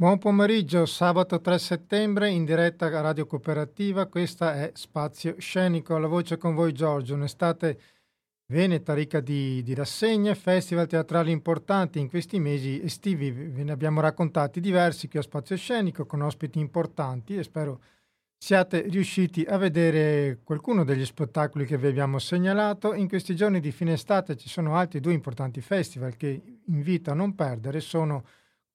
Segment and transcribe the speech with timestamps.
[0.00, 6.06] Buon pomeriggio, sabato 3 settembre in diretta a Radio Cooperativa, questa è Spazio Scenico, alla
[6.06, 7.80] voce con voi Giorgio, un'estate
[8.46, 14.00] veneta ricca di, di rassegne, festival teatrali importanti, in questi mesi estivi ve ne abbiamo
[14.00, 15.08] raccontati diversi.
[15.08, 17.80] Qui a Spazio Scenico con ospiti importanti e spero
[18.38, 22.94] siate riusciti a vedere qualcuno degli spettacoli che vi abbiamo segnalato.
[22.94, 27.14] In questi giorni di fine estate ci sono altri due importanti festival che invito a
[27.14, 28.22] non perdere, sono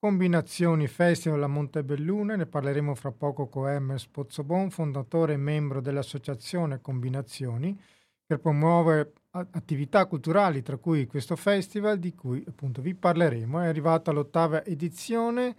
[0.03, 6.81] Combinazioni Festival a Montebelluna, ne parleremo fra poco con Hermes Pozzobon, fondatore e membro dell'associazione
[6.81, 7.79] Combinazioni,
[8.27, 13.61] che promuove attività culturali, tra cui questo festival di cui appunto vi parleremo.
[13.61, 15.55] È arrivata l'ottava edizione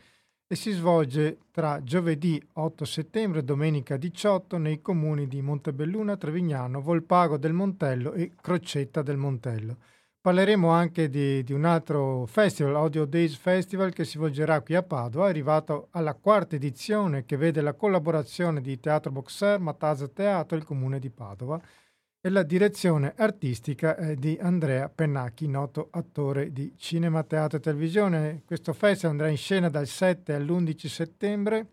[0.47, 6.83] e si svolge tra giovedì 8 settembre e domenica 18 nei comuni di Montebelluna, Trevignano,
[6.83, 9.79] Volpago del Montello e Crocetta del Montello.
[10.25, 14.83] Parleremo anche di, di, un altro festival, Audio Days Festival, che si svolgerà qui a
[14.83, 20.57] Padova, è arrivato alla quarta edizione che vede la collaborazione di Teatro Boxer, Matasa Teatro
[20.57, 21.61] e il Comune di Padova
[22.23, 28.45] e la direzione artistica è di Andrea Pennacchi, noto attore di cinema, teatro e televisione.
[28.47, 31.67] Questo festival andrà in scena dal 7 all'11 settembre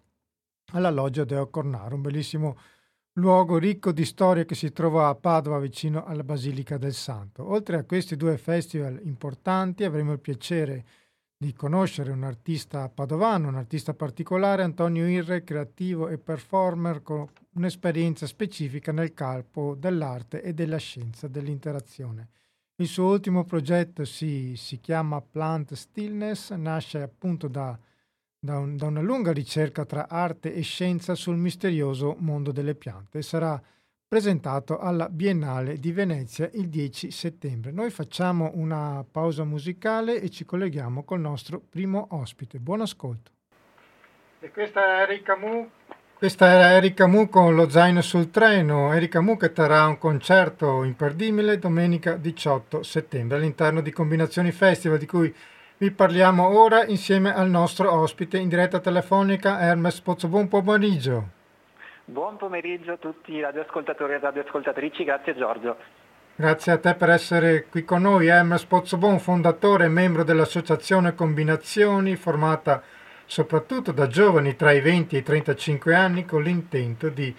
[0.74, 2.58] alla Loggia Deo Cornaro, un bellissimo
[3.16, 7.50] luogo ricco di storie che si trova a Padova vicino alla Basilica del Santo.
[7.50, 10.86] Oltre a questi due festival importanti avremo il piacere
[11.36, 18.28] di conoscere un artista padovano, un artista particolare, Antonio Irre, creativo e performer con un'esperienza
[18.28, 22.30] specifica nel campo dell'arte e della scienza dell'interazione.
[22.76, 27.78] Il suo ultimo progetto si, si chiama Plant Stillness, nasce appunto da
[28.44, 33.20] da, un, da, una lunga ricerca tra arte e scienza sul misterioso mondo delle piante
[33.20, 33.62] e sarà
[34.08, 37.72] presentato alla Biennale di Venezia il 10 settembre.
[37.72, 42.58] Noi facciamo una pausa musicale e ci colleghiamo col nostro primo ospite.
[42.58, 43.32] Buon ascolto.
[44.40, 45.70] E questa è Erika Mu.
[46.18, 48.92] Questa era Erika Mu con lo zaino sul treno.
[48.92, 55.06] Erika Mu che terrà un concerto imperdibile domenica 18 settembre all'interno di Combinazioni Festival di
[55.06, 55.34] cui
[55.82, 60.28] vi parliamo ora insieme al nostro ospite in diretta telefonica Hermes Pozzo.
[60.28, 61.30] Buon pomeriggio.
[62.06, 65.76] Buon pomeriggio a tutti i radioascoltatori e radioascoltatrici, grazie Giorgio.
[66.36, 68.28] Grazie a te per essere qui con noi.
[68.28, 72.84] Hermes Pozzobon, fondatore e membro dell'associazione Combinazioni, formata
[73.26, 77.36] soprattutto da giovani tra i 20 e i 35 anni con l'intento di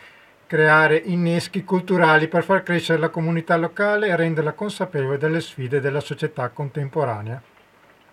[0.49, 6.01] creare inneschi culturali per far crescere la comunità locale e renderla consapevole delle sfide della
[6.01, 7.41] società contemporanea.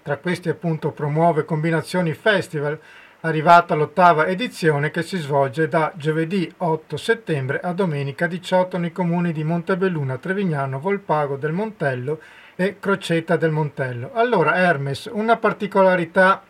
[0.01, 2.79] Tra questi appunto promuove Combinazioni Festival,
[3.21, 9.33] arrivata all'ottava edizione che si svolge da giovedì 8 settembre a domenica 18 nei comuni
[9.33, 12.21] di Montebelluna, Trevignano, Volpago del Montello
[12.55, 14.11] e Crocetta del Montello.
[14.13, 16.43] Allora Hermes, una particolarità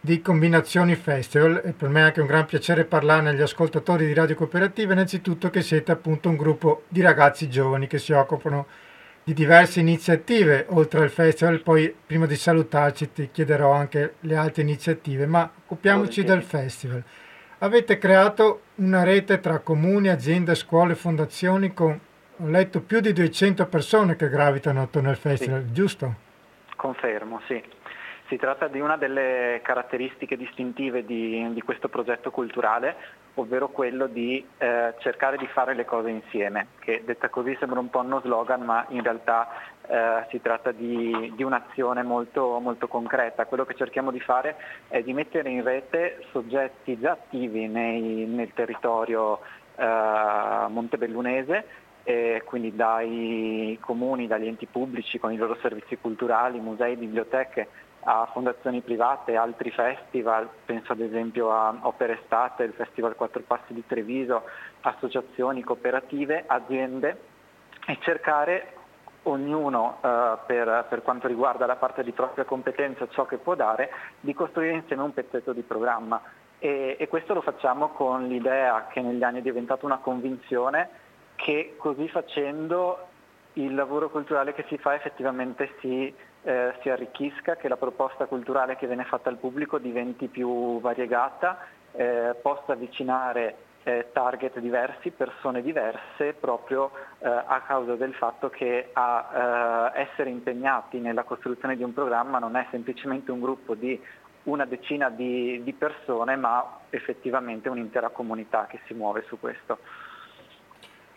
[0.00, 4.14] di Combinazioni Festival e per me è anche un gran piacere parlare agli ascoltatori di
[4.14, 8.93] Radio Cooperativa, innanzitutto che siete appunto un gruppo di ragazzi giovani che si occupano di
[9.24, 14.60] di diverse iniziative oltre al festival, poi prima di salutarci ti chiederò anche le altre
[14.60, 17.02] iniziative, ma occupiamoci del festival.
[17.58, 21.98] Avete creato una rete tra comuni, aziende, scuole, fondazioni con,
[22.36, 25.72] ho letto, più di 200 persone che gravitano attorno al festival, sì.
[25.72, 26.14] giusto?
[26.76, 27.62] Confermo, sì.
[28.28, 32.96] Si tratta di una delle caratteristiche distintive di, di questo progetto culturale,
[33.34, 37.90] ovvero quello di eh, cercare di fare le cose insieme, che detta così sembra un
[37.90, 39.48] po' uno slogan, ma in realtà
[39.86, 43.46] eh, si tratta di, di un'azione molto, molto, concreta.
[43.46, 44.56] Quello che cerchiamo di fare
[44.88, 49.40] è di mettere in rete soggetti già attivi nei, nel territorio
[49.76, 51.82] eh, montebellunese
[52.44, 57.68] quindi dai comuni, dagli enti pubblici con i loro servizi culturali, musei, biblioteche,
[58.04, 63.72] a fondazioni private, altri festival, penso ad esempio a Opera Estate, il Festival Quattro Passi
[63.72, 64.44] di Treviso,
[64.82, 67.18] associazioni, cooperative, aziende
[67.86, 68.74] e cercare
[69.24, 73.90] ognuno eh, per, per, quanto riguarda la parte di propria competenza, ciò che può dare,
[74.20, 76.20] di costruire insieme un pezzetto di programma.
[76.58, 81.02] E, e questo lo facciamo con l'idea che negli anni è diventata una convinzione
[81.36, 83.08] che così facendo
[83.54, 88.76] il lavoro culturale che si fa effettivamente si eh, si arricchisca, che la proposta culturale
[88.76, 91.58] che viene fatta al pubblico diventi più variegata,
[91.92, 98.90] eh, possa avvicinare eh, target diversi, persone diverse, proprio eh, a causa del fatto che
[98.92, 104.00] a eh, essere impegnati nella costruzione di un programma non è semplicemente un gruppo di
[104.44, 109.78] una decina di, di persone, ma effettivamente un'intera comunità che si muove su questo.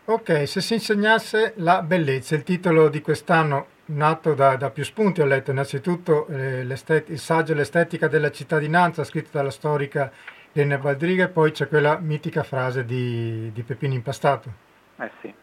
[0.06, 5.22] Ok, se si insegnasse la bellezza, il titolo di quest'anno nato da, da, più spunti,
[5.22, 10.12] ho letto innanzitutto eh, il saggio L'estetica della cittadinanza, scritto dalla storica
[10.51, 14.50] Lene Baldriga, e poi c'è quella mitica frase di, di Peppino Impastato.
[14.98, 15.34] Eh sì,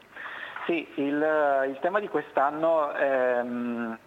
[0.67, 3.99] sì il, il tema di quest'anno ehm,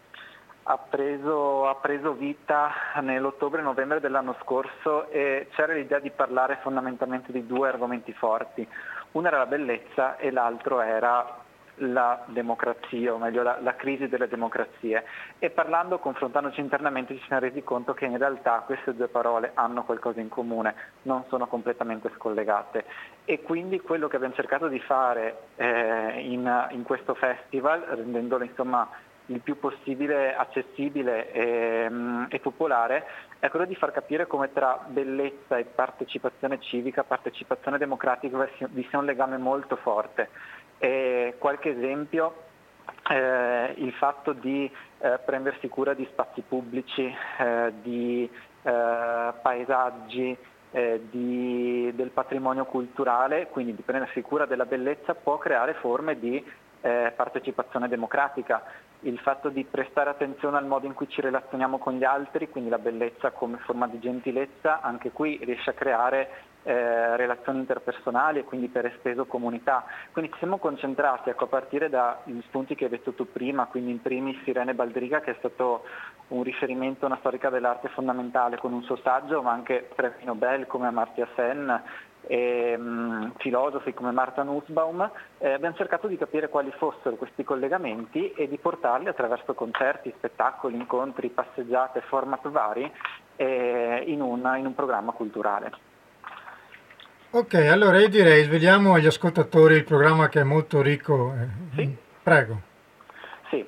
[0.64, 7.46] ha, preso, ha preso vita nell'ottobre-novembre dell'anno scorso e c'era l'idea di parlare fondamentalmente di
[7.46, 8.68] due argomenti forti.
[9.12, 11.46] Uno era la bellezza e l'altro era
[11.78, 15.04] la democrazia, o meglio la, la, crisi delle democrazie.
[15.40, 19.84] E parlando, confrontandoci internamente, ci siamo resi conto che in realtà queste due parole hanno
[19.84, 22.86] qualcosa in comune, non sono completamente scollegate.
[23.26, 28.90] E quindi quello che abbiamo cercato di fare eh, in, in, questo festival, rendendolo insomma
[29.28, 33.06] il più possibile accessibile e, mm, e, popolare
[33.40, 39.00] è quello di far capire come tra bellezza e partecipazione civica, partecipazione democratica vi sia
[39.00, 40.30] un legame molto forte.
[40.80, 42.44] E qualche esempio,
[43.10, 44.70] eh, il fatto di
[45.00, 48.30] eh, prendersi cura di spazi pubblici, eh, di
[48.62, 50.38] eh, paesaggi,
[50.72, 56.44] eh, di, del patrimonio culturale, quindi di prendersi cura della bellezza, può creare forme di
[56.82, 58.64] eh, partecipazione democratica.
[59.02, 62.70] Il fatto di prestare attenzione al modo in cui ci relazioniamo con gli altri, quindi
[62.70, 66.30] la bellezza come forma di gentilezza, anche qui riesce a creare
[66.68, 69.86] eh, relazioni interpersonali e quindi per esteso comunità.
[70.12, 73.92] Quindi ci siamo concentrati ecco, a partire dagli spunti che hai detto tu prima, quindi
[73.92, 75.86] in primis Irene Baldriga che è stato
[76.30, 80.68] un riferimento a una storica dell'arte fondamentale con un suo saggio, ma anche premi Nobel
[80.68, 81.84] come Amartya Sen,
[82.28, 88.34] e, um, filosofi come Martha Nussbaum, eh, abbiamo cercato di capire quali fossero questi collegamenti
[88.34, 92.92] e di portarli attraverso concerti, spettacoli, incontri, passeggiate, format vari
[93.38, 95.96] eh, in, una, in un programma culturale.
[97.30, 101.34] Ok, allora io direi sveliamo agli ascoltatori il programma che è molto ricco.
[101.34, 101.96] Eh, sì?
[102.24, 102.62] Prego.
[103.50, 103.66] Sì,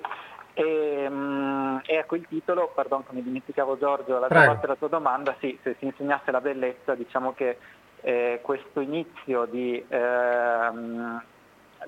[0.53, 5.35] e, um, ecco il titolo, pardon che mi dimenticavo Giorgio, la parte della tua domanda,
[5.39, 7.57] sì, se si insegnasse la bellezza diciamo che
[8.01, 11.21] eh, questo inizio di, ehm,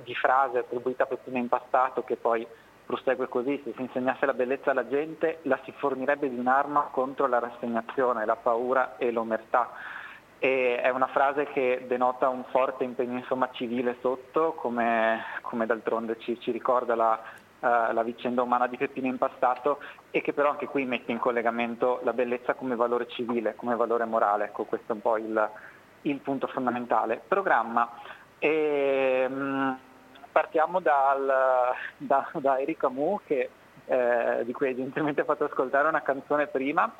[0.04, 2.46] di, frase attribuita a Peppino Impastato che poi
[2.86, 7.28] prosegue così, se si insegnasse la bellezza alla gente la si fornirebbe di un'arma contro
[7.28, 10.00] la rassegnazione, la paura e l'omertà.
[10.44, 16.18] E è una frase che denota un forte impegno insomma, civile sotto, come, come d'altronde
[16.18, 17.22] ci, ci ricorda la,
[17.60, 19.78] uh, la, vicenda umana di Peppino Impastato
[20.10, 24.06] e che però anche qui mette in collegamento la bellezza come valore civile, come valore
[24.06, 24.46] morale.
[24.46, 25.50] Ecco, questo è un po' il,
[26.02, 27.22] il punto fondamentale.
[27.28, 27.88] Programma.
[28.40, 29.78] E, ehm, mh,
[30.32, 31.32] partiamo dal,
[31.98, 33.48] da, da Eric Amu, che,
[33.86, 36.92] eh, di cui hai gentilmente fatto ascoltare una canzone prima.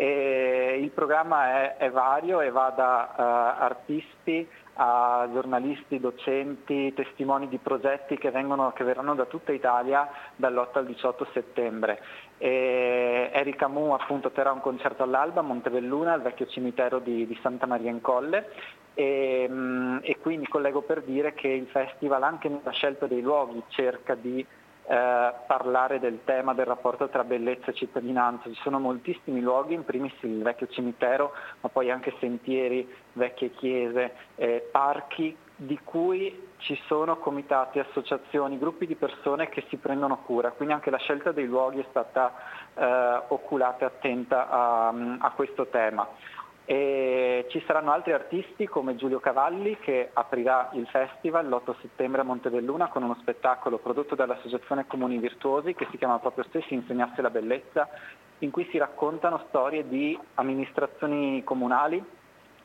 [0.00, 7.48] E il programma è, è vario e va da uh, artisti a giornalisti, docenti, testimoni
[7.48, 12.00] di progetti che, vengono, che verranno da tutta Italia dall'8 al 18 settembre.
[12.38, 17.36] E Erika Mu appunto terrà un concerto all'alba a Montevelluna, al vecchio cimitero di, di
[17.42, 18.50] Santa Maria in Colle
[18.98, 19.48] e,
[20.02, 24.16] e qui mi collego per dire che il festival anche nella scelta dei luoghi cerca
[24.16, 24.44] di
[24.88, 28.48] eh, parlare del tema del rapporto tra bellezza e cittadinanza.
[28.48, 34.14] Ci sono moltissimi luoghi, in primis il vecchio cimitero, ma poi anche sentieri, vecchie chiese,
[34.36, 40.52] eh, parchi di cui ci sono comitati, associazioni, gruppi di persone che si prendono cura,
[40.52, 42.32] quindi anche la scelta dei luoghi è stata
[42.74, 44.88] eh, oculata e attenta a,
[45.18, 46.06] a questo tema.
[46.70, 52.24] E ci saranno altri artisti come Giulio Cavalli che aprirà il festival l'8 settembre a
[52.24, 57.22] Montebelluna con uno spettacolo prodotto dall'Associazione Comuni Virtuosi che si chiama proprio Se si insegnasse
[57.22, 57.88] la bellezza,
[58.40, 62.04] in cui si raccontano storie di amministrazioni comunali,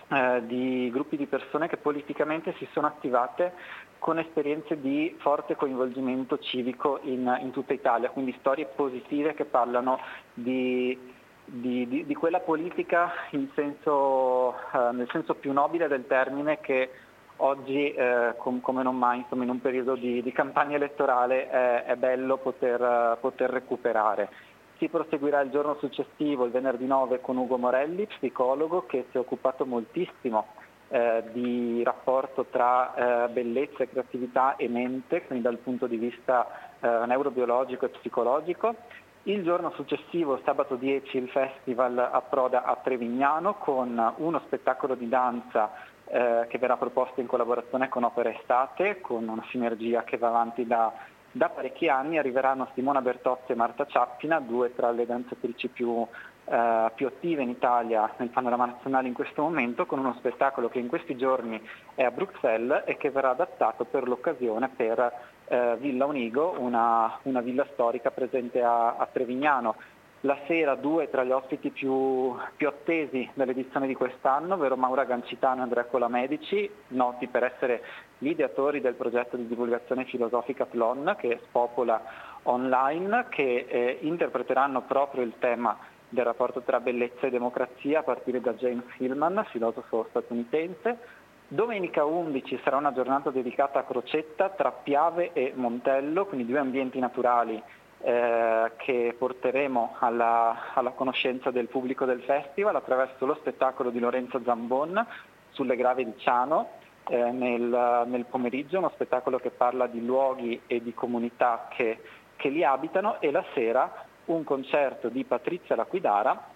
[0.09, 3.53] eh, di gruppi di persone che politicamente si sono attivate
[3.99, 9.97] con esperienze di forte coinvolgimento civico in, in tutta Italia, quindi storie positive che parlano
[10.33, 11.12] di
[11.45, 13.11] di, di, di quella politica
[13.53, 16.89] senso, eh, nel senso più nobile del termine che
[17.37, 21.83] oggi, eh, com, come non mai, insomma, in un periodo di, di campagna elettorale è,
[21.85, 24.29] è bello poter, poter, recuperare.
[24.77, 29.19] Si proseguirà il giorno successivo, il venerdì 9, con Ugo Morelli, psicologo che si è
[29.19, 30.47] occupato moltissimo
[30.89, 37.05] eh, di rapporto tra eh, bellezza, creatività e mente, quindi dal punto di vista eh,
[37.05, 38.75] neurobiologico e psicologico.
[39.25, 45.71] Il giorno successivo, sabato 10, il festival approda a Trevignano con uno spettacolo di danza
[46.03, 50.67] eh, che verrà proposto in collaborazione con Opera Estate, con una sinergia che va avanti
[50.67, 50.91] da,
[51.31, 52.17] da parecchi anni.
[52.17, 56.05] Arriveranno Simona Bertozzi e Marta Ciappina, due tra le danzatrici più,
[56.43, 60.79] eh, più attive in Italia nel panorama nazionale in questo momento, con uno spettacolo che
[60.79, 61.65] in questi giorni
[61.95, 67.41] è a Bruxelles e che verrà adattato per l'occasione per eh, Villa Unigo, una, una,
[67.41, 69.75] villa storica presente a, a, Trevignano.
[70.21, 75.59] La sera due tra gli ospiti più, più attesi dell'edizione di quest'anno, ovvero Maura Gancitano
[75.59, 77.83] e Andrea Colamedici, noti per essere
[78.19, 82.01] gli ideatori del progetto di divulgazione filosofica PLON che spopola
[82.43, 88.39] online, che eh, interpreteranno proprio il tema del rapporto tra bellezza e democrazia a partire
[88.39, 91.21] da James Hillman, filosofo statunitense.
[91.53, 96.97] Domenica 11 sarà una giornata dedicata a Crocetta tra Piave e Montello, quindi due ambienti
[96.97, 97.61] naturali
[98.01, 104.41] eh, che porteremo alla, alla, conoscenza del pubblico del festival attraverso lo spettacolo di Lorenzo
[104.43, 105.05] Zambon
[105.51, 106.69] sulle grave di Ciano
[107.07, 111.99] eh, nel, nel, pomeriggio, uno spettacolo che parla di luoghi e di comunità che,
[112.35, 116.49] che li abitano e la sera un concerto di Patrizia Laquidara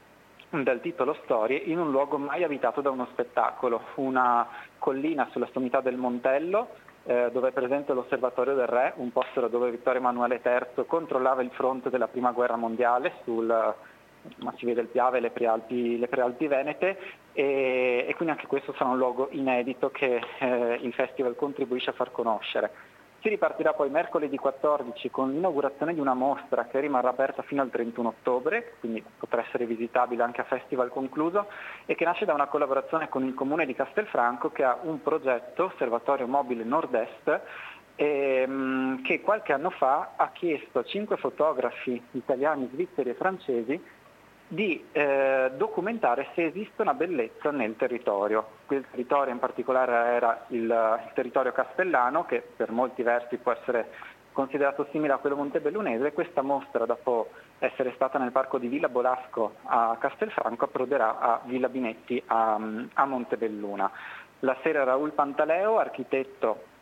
[0.49, 5.81] dal titolo Storie in un luogo mai abitato da uno spettacolo, una collina sulla sommità
[5.81, 6.69] del Montello
[7.03, 11.51] eh, dove è presente l'Osservatorio del Re, un posto dove Vittorio Emanuele III controllava il
[11.51, 13.75] fronte della Prima Guerra Mondiale sul
[14.61, 16.97] vede il Piave, le prealpi, le prealpi venete
[17.31, 21.93] e, e, quindi anche questo sarà un luogo inedito che eh, il festival contribuisce a
[21.93, 22.95] far conoscere.
[23.19, 27.71] Si ripartirà poi mercoledì 14 con l'inaugurazione di una mostra che rimarrà aperta fino al
[27.71, 31.47] 31 ottobre, quindi potrà essere visitabile anche a festival concluso,
[31.87, 35.65] e che nasce da una collaborazione con il comune di Castelfranco che ha un progetto,
[35.65, 37.41] Osservatorio Mobile Nord-Est,
[37.95, 43.83] ehm, che qualche anno fa ha chiesto a cinque fotografi italiani, svizzeri e francesi
[44.47, 48.47] di eh, documentare se esiste una bellezza nel territorio.
[48.65, 53.89] Quel territorio in particolare era il, il, territorio castellano, che per molti versi può essere
[54.31, 56.13] considerato simile a quello montebellunese.
[56.13, 61.69] Questa mostra, dopo essere stata nel parco di Villa Bolasco a Castelfranco, approderà a Villa
[61.69, 62.57] Binetti a,
[62.93, 63.91] a Montebelluna.
[64.41, 66.75] La sera Raul Pantaleo, architetto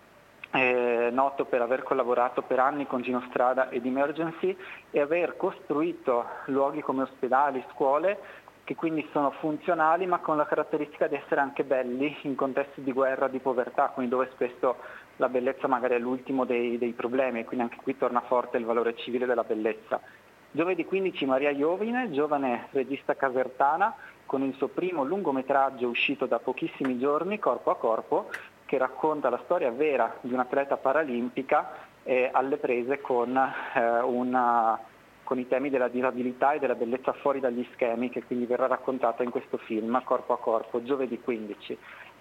[0.55, 4.55] eh, noto per aver collaborato per anni con Gino Strada ed Emergency
[4.89, 11.07] e aver costruito luoghi come ospedali, scuole che quindi sono funzionali ma con la caratteristica
[11.07, 14.77] di essere anche belli in contesti di guerra, di povertà, quindi dove spesso
[15.17, 18.65] la bellezza magari è l'ultimo dei, dei problemi e quindi anche qui torna forte il
[18.65, 20.01] valore civile della bellezza.
[20.49, 23.93] Giovedì 15 Maria Iovine, giovane regista casertana,
[24.25, 28.29] con il suo primo lungometraggio uscito da pochissimi giorni, Corpo a Corpo,
[28.65, 31.71] che racconta la storia vera di un'atleta paralimpica
[32.03, 34.79] eh, alle prese con, eh, una,
[35.23, 39.23] con, i temi della disabilità e della bellezza fuori dagli schemi, che quindi verrà raccontata
[39.23, 41.77] in questo film Corpo a Corpo, giovedì 15.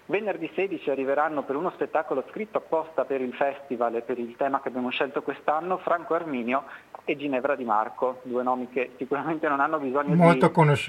[0.07, 4.61] Venerdì 16 arriveranno per uno spettacolo scritto apposta per il festival e per il tema
[4.61, 6.65] che abbiamo scelto quest'anno Franco Arminio
[7.05, 10.13] e Ginevra Di Marco, due nomi che sicuramente non hanno bisogno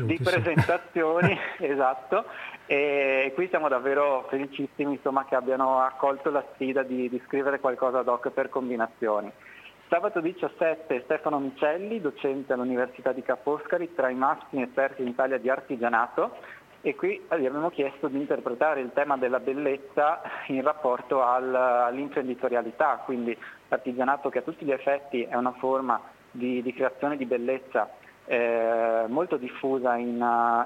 [0.04, 1.64] di, di, presentazioni, sì.
[1.64, 2.26] esatto,
[2.66, 8.00] e qui siamo davvero felicissimi insomma, che abbiano accolto la sfida di, di scrivere qualcosa
[8.00, 9.32] ad hoc per combinazioni.
[9.88, 15.48] Sabato 17 Stefano Micelli, docente all'Università di Caposcari, tra i massimi esperti in Italia di
[15.48, 16.36] artigianato,
[16.88, 23.02] e qui gli abbiamo chiesto di interpretare il tema della bellezza in rapporto al, all'imprenditorialità,
[23.04, 26.00] quindi l'artigianato che a tutti gli effetti è una forma
[26.30, 27.90] di, di creazione di bellezza
[28.26, 30.24] eh, molto diffusa in,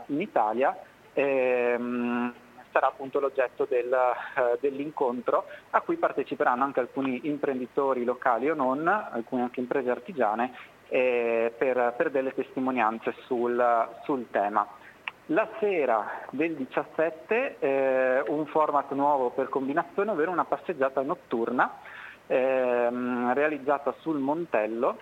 [0.09, 0.79] in Italia,
[1.15, 2.35] ehm,
[2.71, 8.87] sarà appunto l'oggetto del, eh, dell'incontro a cui parteciperanno anche alcuni imprenditori locali o non,
[8.87, 10.53] alcune anche imprese artigiane,
[10.89, 14.69] eh, per, per, delle testimonianze sul, sul tema.
[15.33, 21.79] La sera del 17 eh, un format nuovo per combinazione, ovvero una passeggiata notturna
[22.27, 24.99] ehm, realizzata sul Montello,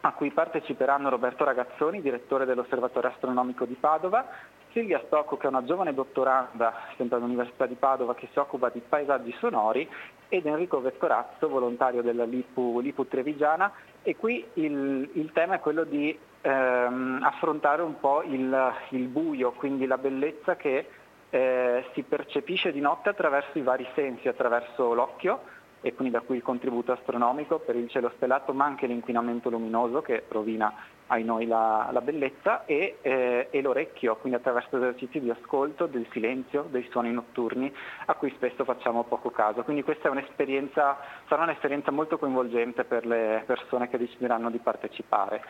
[0.00, 4.26] a cui parteciperanno Roberto Ragazzoni, direttore dell'Osservatorio Astronomico di Padova,
[4.72, 8.80] Silvia Stocco che è una giovane dottoranda sempre all'Università di Padova che si occupa di
[8.80, 9.86] paesaggi sonori
[10.30, 13.70] ed Enrico Vescorazzo, volontario della Lipu, Lipu Trevigiana.
[14.00, 19.52] E qui il, il tema è quello di ehm, affrontare un po' il, il, buio,
[19.52, 20.88] quindi la bellezza che
[21.30, 26.36] eh, si percepisce di notte attraverso i vari sensi, attraverso l'occhio e quindi da qui
[26.36, 30.72] il contributo astronomico per il cielo stellato, ma anche l'inquinamento luminoso che rovina
[31.06, 36.06] ai noi la, la bellezza e, eh, e, l'orecchio, quindi attraverso esercizi di ascolto, del
[36.10, 37.72] silenzio, dei suoni notturni
[38.06, 39.62] a cui spesso facciamo poco caso.
[39.62, 45.42] Quindi questa un'esperienza, sarà un'esperienza molto coinvolgente per le persone che decideranno di partecipare.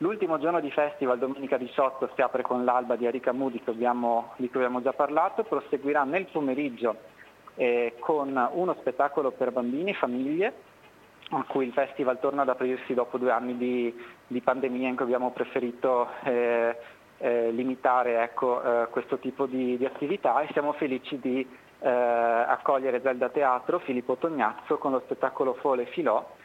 [0.00, 4.62] L'ultimo giorno di festival, domenica 18, si apre con l'alba di Erika Moody di cui
[4.62, 6.94] abbiamo già parlato, proseguirà nel pomeriggio
[7.56, 10.52] eh, con uno spettacolo per bambini e famiglie
[11.30, 13.92] a cui il festival torna ad aprirsi dopo due anni di,
[14.28, 16.76] di pandemia in cui abbiamo preferito eh,
[17.18, 20.40] eh, limitare ecco, eh, questo tipo di, di, attività.
[20.42, 21.44] E siamo felici di
[21.80, 26.36] eh, accogliere Zelda Teatro, Filippo Tognazzo con lo spettacolo Fole Filò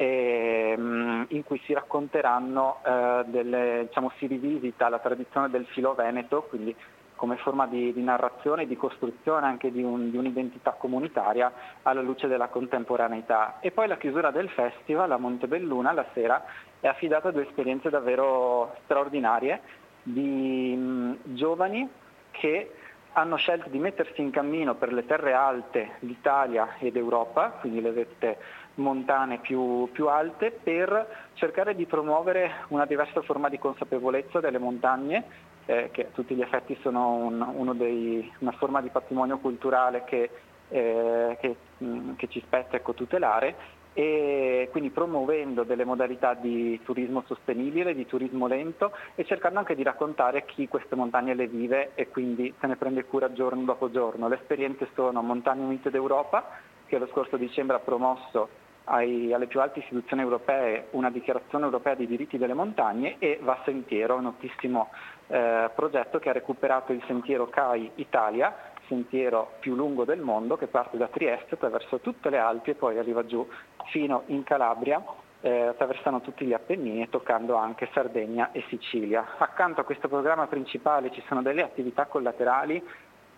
[0.00, 5.92] e, um, in cui si racconteranno, uh, delle, diciamo, si rivisita la tradizione del filo
[5.92, 6.74] veneto, quindi
[7.16, 11.52] come forma di, di narrazione e di costruzione anche di, un, di, un'identità comunitaria
[11.82, 13.58] alla luce della contemporaneità.
[13.60, 16.46] E poi la chiusura del festival a Montebelluna la sera
[16.80, 19.60] è affidata a due esperienze davvero straordinarie
[20.02, 21.86] di mh, giovani
[22.30, 22.70] che
[23.12, 27.90] hanno scelto di mettersi in cammino per le terre alte d'Italia ed Europa, quindi le
[27.90, 28.38] vette
[28.74, 35.24] montane più, più, alte, per cercare di promuovere una diversa forma di consapevolezza delle montagne
[35.66, 40.30] eh, che a tutti gli effetti sono un, dei, una forma di patrimonio culturale che,
[40.68, 46.80] eh, che, mh, mm, che ci spetta ecco, tutelare e quindi promuovendo delle modalità di
[46.84, 51.90] turismo sostenibile, di turismo lento e cercando anche di raccontare chi queste montagne le vive
[51.94, 54.28] e quindi se ne prende cura giorno dopo giorno.
[54.28, 56.48] Le esperienze sono Montagne Unite d'Europa,
[56.90, 58.48] che lo scorso dicembre ha promosso
[58.84, 63.60] ai, alle più alte istituzioni europee una dichiarazione europea dei diritti delle montagne e Va
[63.64, 64.90] Sentiero, un notissimo
[65.28, 70.66] eh, progetto che ha recuperato il sentiero CAI Italia, sentiero più lungo del mondo che
[70.66, 73.48] parte da Trieste attraverso tutte le Alpi e poi arriva giù
[73.90, 75.00] fino in Calabria
[75.42, 79.36] eh, attraversando tutti gli Appennini e toccando anche Sardegna e Sicilia.
[79.38, 82.82] Accanto a questo programma principale ci sono delle attività collaterali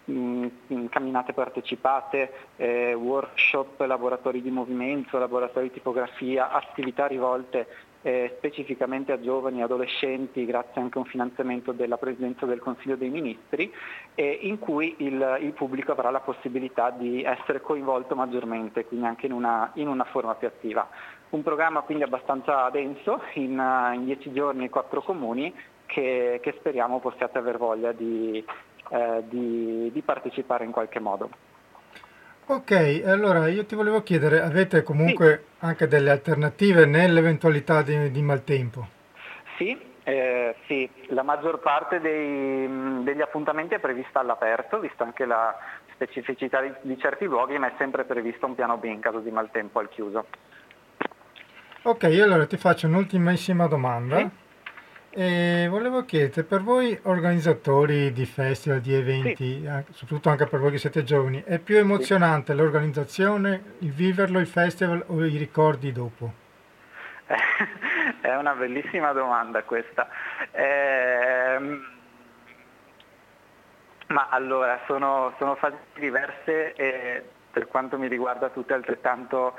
[0.04, 7.66] camminate partecipate, eh, workshop, laboratori di movimento, laboratori di tipografia, attività rivolte
[8.02, 12.96] eh, specificamente a giovani e adolescenti grazie anche a un finanziamento della Presidenza del Consiglio
[12.96, 13.72] dei Ministri
[14.14, 19.26] eh, in cui il, il, pubblico avrà la possibilità di essere coinvolto maggiormente, quindi anche
[19.26, 20.88] in una, in una forma più attiva.
[21.30, 23.62] Un programma quindi abbastanza denso, in,
[23.94, 25.54] in dieci giorni quattro comuni,
[25.86, 28.44] che, che speriamo possiate aver voglia di,
[28.92, 31.30] eh, di, di partecipare in qualche modo.
[32.44, 35.64] Ok, allora io ti volevo chiedere, avete comunque sì.
[35.64, 38.86] anche delle alternative nell'eventualità di, di maltempo?
[39.56, 45.56] Sì, eh, sì, la maggior parte dei, degli appuntamenti è prevista all'aperto, vista anche la
[45.92, 49.30] specificità di, di, certi luoghi, ma è sempre previsto un piano B in caso di
[49.30, 50.26] maltempo al chiuso.
[51.84, 54.18] Ok, allora ti faccio un'ultimissima domanda.
[54.18, 54.41] Sì?
[55.14, 59.66] E volevo chiedere, per voi organizzatori di festival, di eventi, sì.
[59.66, 62.58] anche, soprattutto anche per voi che siete giovani, è più emozionante sì.
[62.58, 66.32] l'organizzazione, il viverlo, il festival o i ricordi dopo?
[68.22, 70.08] è una bellissima domanda questa.
[70.50, 71.58] Eh,
[74.06, 79.56] ma allora, sono, sono fasi diverse e per quanto mi riguarda tutte altrettanto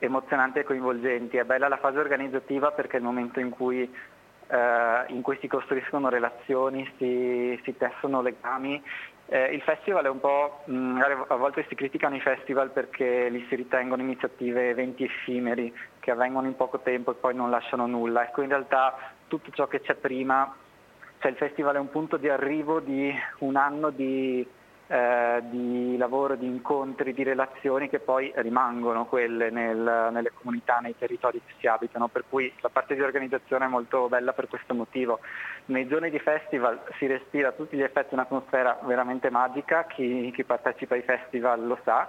[0.00, 1.36] emozionanti e coinvolgenti.
[1.36, 3.88] È bella la fase organizzativa perché è il momento in cui
[4.48, 8.82] eh, in cui si costruiscono relazioni, si, si tessono legami.
[9.28, 13.28] Eh, il festival è un po', mh, mm, a volte si criticano i festival perché
[13.28, 17.86] li si ritengono iniziative, eventi effimeri che avvengono in poco tempo e poi non lasciano
[17.86, 18.24] nulla.
[18.24, 20.54] Ecco, in realtà tutto ciò che c'è prima,
[21.18, 24.46] cioè il festival è un punto di arrivo di un anno di
[24.88, 30.96] eh, di lavoro, di incontri, di relazioni che poi rimangono quelle nel, nelle comunità, nei
[30.96, 34.74] territori che si abitano, per cui la parte di organizzazione è molto bella per questo
[34.74, 35.20] motivo.
[35.66, 40.44] Nei giorni di festival si respira a tutti gli effetti un'atmosfera veramente magica, chi, chi
[40.44, 42.08] partecipa ai festival lo sa.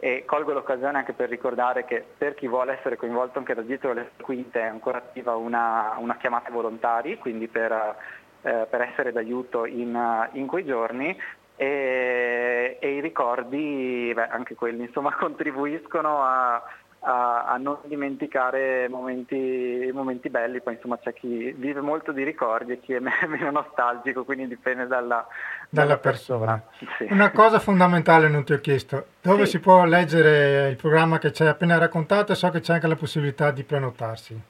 [0.00, 3.92] E colgo l'occasione anche per ricordare che per chi vuole essere coinvolto anche da dietro
[3.92, 7.96] le quinte è ancora attiva una, una chiamata volontari, quindi per,
[8.42, 11.18] eh, per essere d'aiuto in, in quei giorni
[11.58, 16.62] e, e i ricordi, beh, anche quelli insomma, contribuiscono a,
[17.00, 22.72] a, a, non dimenticare momenti, momenti, belli, poi insomma c'è chi vive molto di ricordi
[22.72, 25.26] e chi è meno nostalgico, quindi dipende dalla,
[25.68, 26.62] dalla, persona.
[26.76, 26.96] persona.
[26.96, 27.12] Sì.
[27.12, 29.52] Una cosa fondamentale non ti ho chiesto, dove sì.
[29.52, 32.86] si può leggere il programma che ci hai appena raccontato e so che c'è anche
[32.86, 34.40] la possibilità di prenotarsi.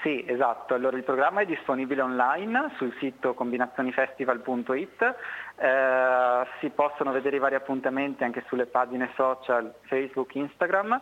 [0.00, 0.74] Sì, esatto.
[0.74, 5.14] Allora il programma è disponibile online sul sito combinazionifestival.it,
[5.56, 11.00] eh, si possono vedere i vari appuntamenti anche sulle pagine social Facebook, Instagram.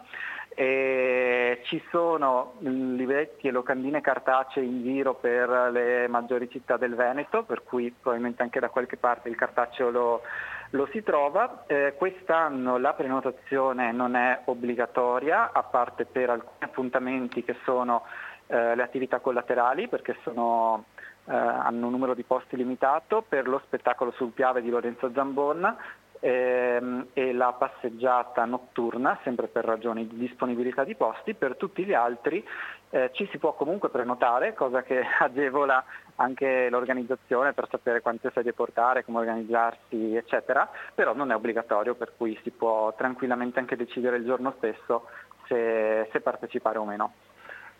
[0.59, 7.43] E ci sono libretti e locandine cartacee in giro per le maggiori città del Veneto,
[7.43, 10.23] per cui probabilmente anche da qualche parte il cartaceo lo,
[10.71, 11.65] lo si trova.
[11.67, 18.05] Eh, quest'anno la prenotazione non è obbligatoria, a parte per alcuni appuntamenti che sono
[18.47, 20.85] le attività collaterali perché sono,
[21.27, 25.77] eh, hanno un numero di posti limitato, per lo spettacolo sul Piave di Lorenzo Zambon
[26.21, 31.95] ehm, e la passeggiata notturna, sempre per ragioni di disponibilità di posti, per tutti gli
[31.95, 32.45] altri
[32.91, 35.85] eh, ci si può comunque prenotare, cosa che agevola
[36.17, 42.13] anche l'organizzazione per sapere quante sedie portare, come organizzarsi, eccetera, però non è obbligatorio, per
[42.17, 45.09] cui si può tranquillamente anche decidere il giorno stesso
[45.47, 47.13] se, se partecipare o meno.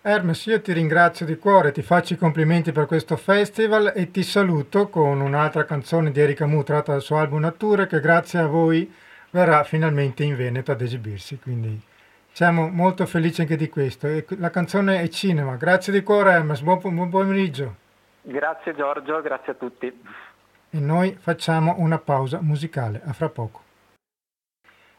[0.09, 4.23] Hermes, io ti ringrazio di cuore, ti faccio i complimenti per questo festival e ti
[4.23, 8.47] saluto con un'altra canzone di Erika Mu tratta dal suo album Nature che grazie a
[8.47, 8.89] voi
[9.31, 11.41] verrà finalmente in Veneto ad esibirsi.
[11.41, 11.83] Quindi
[12.31, 14.07] siamo molto felici anche di questo.
[14.39, 15.57] La canzone è Cinema.
[15.57, 17.75] Grazie di cuore Hermes, buon, buon pomeriggio.
[18.23, 20.03] Grazie Giorgio, grazie a tutti.
[20.71, 23.03] E noi facciamo una pausa musicale.
[23.05, 23.66] A fra poco.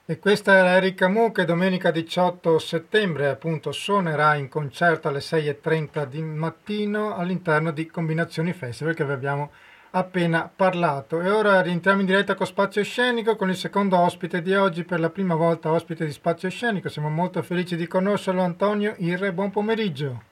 [0.09, 6.05] E questa era Erika Mu che domenica 18 settembre appunto suonerà in concerto alle 6.30
[6.05, 9.51] di mattino all'interno di Combinazioni Festival che vi abbiamo
[9.91, 11.19] appena parlato.
[11.19, 15.01] E ora rientriamo in diretta con Spazio Scenico con il secondo ospite di oggi, per
[15.01, 16.87] la prima volta ospite di Spazio Scenico.
[16.87, 19.33] Siamo molto felici di conoscerlo, Antonio Irre.
[19.33, 20.23] Buon pomeriggio.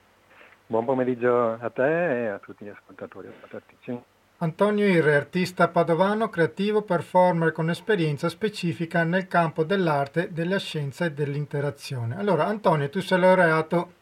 [0.68, 4.15] Buon pomeriggio a te e a tutti gli ascoltatori e ascoltatrici.
[4.38, 11.12] Antonio Irre, artista padovano, creativo, performer con esperienza specifica nel campo dell'arte, della scienza e
[11.12, 12.18] dell'interazione.
[12.18, 13.92] Allora, Antonio, tu sei laureato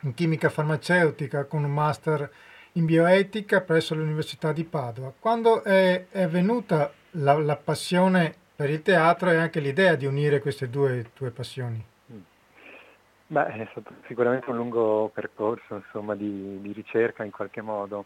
[0.00, 2.30] in chimica farmaceutica con un master
[2.72, 5.14] in bioetica presso l'Università di Padova.
[5.18, 10.40] Quando è, è venuta la, la, passione per il teatro e anche l'idea di unire
[10.40, 11.82] queste due tue passioni?
[13.28, 18.04] Beh, è stato sicuramente un lungo percorso insomma, di, di ricerca in qualche modo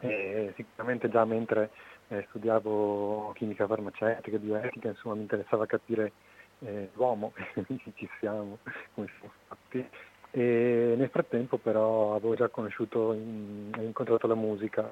[0.00, 1.70] e sicuramente già mentre
[2.08, 6.12] eh, studiavo chimica farmaceutica, bioetica, insomma mi interessava capire
[6.60, 7.32] eh, l'uomo,
[7.94, 8.58] ci siamo,
[8.94, 9.86] come siamo fatti.
[10.34, 14.90] E nel frattempo però avevo già conosciuto e incontrato la musica,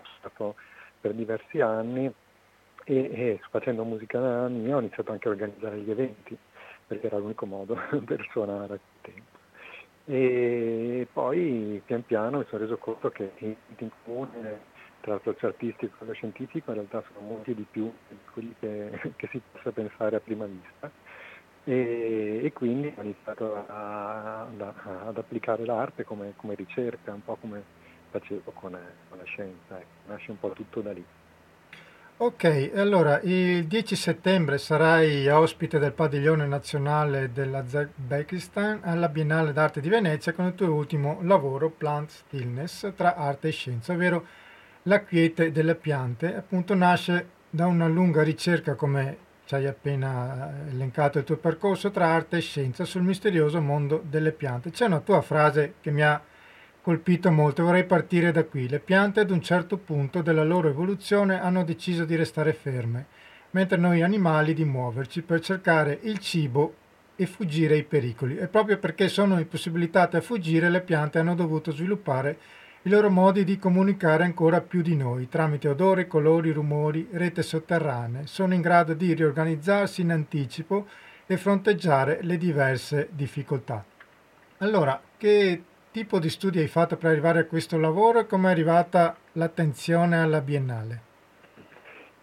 [1.01, 2.13] per diversi anni
[2.85, 6.37] e, e facendo musica mia ho iniziato anche a organizzare gli eventi,
[6.87, 9.39] perché era l'unico modo per suonare a quel tempo.
[10.07, 14.69] E poi pian piano mi sono reso conto che in comune
[15.01, 19.13] tra l'approccio artistico e quello scientifico in realtà sono molti di più di quelli che,
[19.17, 20.91] che si possa pensare a prima vista
[21.65, 24.47] e, e quindi ho iniziato a, a,
[25.07, 27.63] ad applicare l'arte come, come, ricerca, un po' come
[28.11, 28.77] facevo con,
[29.09, 30.09] con la scienza, ecco.
[30.09, 31.05] nasce un po' tutto da lì.
[32.23, 39.89] Ok, allora il 10 settembre sarai ospite del padiglione nazionale dell'Azerbaikistan alla Biennale d'Arte di
[39.89, 44.27] Venezia con il tuo ultimo lavoro Plant Stillness tra arte e scienza, ovvero
[44.85, 51.19] la quiete delle piante appunto nasce da una lunga ricerca, come ci hai appena elencato
[51.19, 54.71] il tuo percorso, tra arte e scienza sul misterioso mondo delle piante.
[54.71, 56.23] C'è una tua frase che mi ha
[56.81, 58.69] colpito molto, vorrei partire da qui.
[58.69, 63.07] Le piante ad un certo punto della loro evoluzione hanno deciso di restare ferme,
[63.51, 66.75] mentre noi animali di muoverci per cercare il cibo
[67.16, 68.38] e fuggire ai pericoli.
[68.38, 72.38] E proprio perché sono impossibilitate a fuggire, le piante hanno dovuto sviluppare
[72.83, 78.27] i loro modi di comunicare ancora più di noi, tramite odori, colori, rumori, rete sotterranee,
[78.27, 80.87] sono in grado di riorganizzarsi in anticipo
[81.27, 83.85] e fronteggiare le diverse difficoltà.
[84.59, 88.53] Allora, che tipo di studi hai fatto per arrivare a questo lavoro e come è
[88.53, 91.01] arrivata l'attenzione alla Biennale?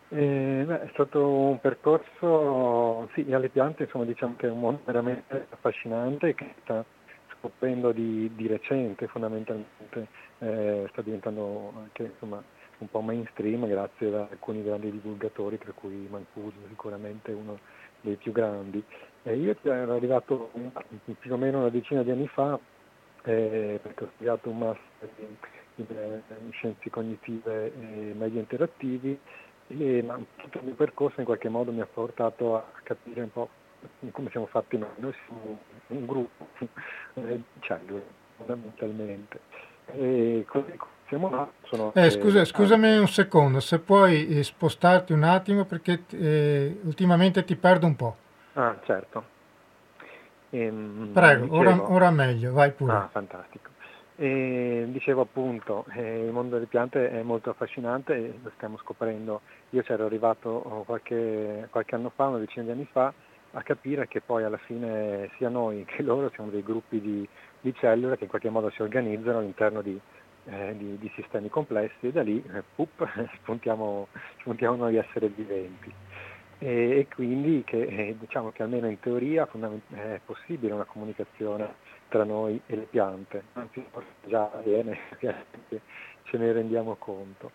[0.10, 4.82] Eh, beh, è stato un percorso, sì, alle piante insomma diciamo che è un mondo
[4.86, 6.84] veramente affascinante che sta
[7.39, 10.08] scoprendo di, di recente fondamentalmente
[10.39, 12.43] eh, sta diventando anche insomma,
[12.80, 17.60] un po' mainstream grazie ad alcuni grandi divulgatori, tra cui Mancuso sicuramente uno
[18.02, 18.84] dei più grandi.
[19.23, 20.52] Eh, io ero arrivato
[21.19, 22.58] più o meno una decina di anni fa
[23.23, 25.36] eh, perché ho studiato un master in,
[25.76, 29.19] in, in eh, scienze cognitive e media interattivi
[29.67, 33.32] e ma, tutto il mio percorso in qualche modo mi ha portato a capire un
[33.32, 33.50] po'
[34.12, 34.90] come siamo fatti noi.
[34.98, 38.04] Noi siamo un gruppo di cellule
[38.38, 39.40] fondamentalmente
[39.94, 41.50] e così siamo là.
[41.63, 47.44] Sono eh, scusa, scusami un secondo, se puoi eh, spostarti un attimo perché eh, ultimamente
[47.44, 48.16] ti perdo un po'.
[48.54, 49.36] Ah, certo.
[50.50, 52.94] Ehm, Prego, ora, ora, meglio, vai pure.
[52.94, 53.72] Ah, fantastico.
[54.16, 59.42] E dicevo appunto, eh, il mondo delle piante è molto affascinante e lo stiamo scoprendo.
[59.72, 63.13] Io c'ero arrivato oh, qualche, qualche anno fa, una decina di anni fa,
[63.51, 67.27] a capire che poi alla fine sia noi che loro siamo dei gruppi di,
[67.62, 69.99] di cellule che in qualche modo si organizzano all'interno di,
[70.45, 73.07] eh, di, di sistemi complessi e da lì eh, pup,
[73.41, 74.07] spuntiamo,
[74.39, 75.93] spuntiamo noi esseri viventi.
[76.60, 79.47] E, e quindi che, eh, diciamo che almeno in teoria
[79.91, 81.75] è possibile una comunicazione
[82.10, 83.86] tra noi e le piante, anzi
[84.25, 87.51] già avviene, ce ne rendiamo conto.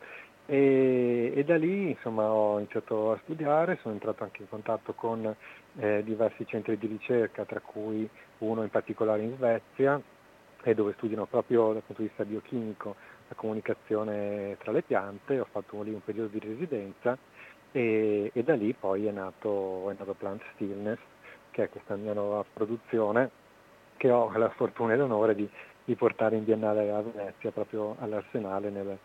[0.46, 5.34] E, e, da lì insomma, ho iniziato a studiare, sono entrato anche in contatto con
[5.76, 8.08] eh, diversi centri di ricerca, tra cui
[8.38, 10.00] uno in particolare in Svezia,
[10.64, 12.94] e dove studiano proprio dal punto di vista biochimico
[13.28, 17.18] la comunicazione tra le piante, ho fatto lì un periodo di residenza
[17.72, 20.98] e, e da lì poi è nato, è nato Plant Stillness,
[21.50, 23.30] che è questa mia nuova produzione
[23.96, 25.48] che ho la fortuna e l'onore di,
[25.84, 28.98] di portare in Biennale a Venezia, proprio all'Arsenale, nel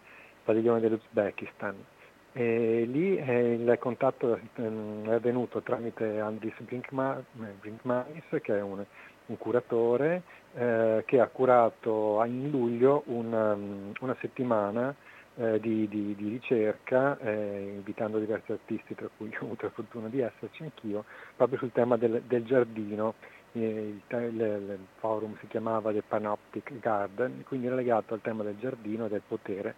[0.43, 1.75] padiglione dell'Uzbekistan.
[2.39, 8.85] E lì eh, il contatto ehm, è avvenuto tramite Andris Brinkmanis, che è un,
[9.25, 10.21] un curatore
[10.53, 14.93] eh, che ha curato in luglio una, um, una settimana
[15.37, 20.07] eh, di, di, di, ricerca, eh, invitando diversi artisti, tra cui ho avuto la fortuna
[20.07, 23.15] di esserci anch'io, proprio sul tema del, del giardino.
[23.53, 28.59] Il, il, il, forum si chiamava The Panoptic Garden, quindi era legato al tema del
[28.59, 29.73] giardino e del potere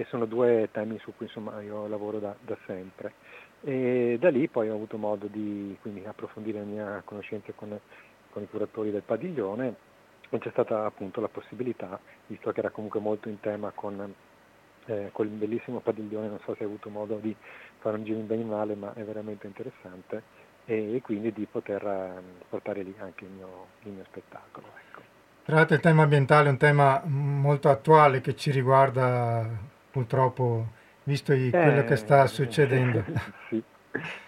[0.00, 3.12] e sono due temi su cui insomma, io lavoro da, da, sempre.
[3.60, 7.78] E da lì poi ho avuto modo di quindi, approfondire la mia conoscenza con,
[8.30, 9.74] con i curatori del padiglione
[10.30, 14.14] e c'è stata appunto la possibilità, visto che era comunque molto in tema con
[14.86, 17.36] eh, quel bellissimo padiglione, non so se hai avuto modo di
[17.80, 20.22] fare un giro in Biennale, ma è veramente interessante,
[20.64, 24.66] e, e quindi di poter eh, portare lì anche il mio, il mio spettacolo.
[24.88, 25.02] Ecco.
[25.44, 30.66] Tra l'altro il tema ambientale è un tema molto attuale che ci riguarda purtroppo,
[31.04, 33.04] visto eh, quello che sta succedendo.
[33.48, 33.62] sì,